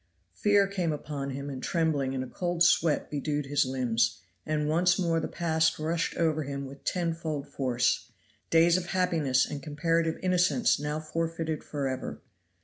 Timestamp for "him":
1.29-1.47, 6.41-6.65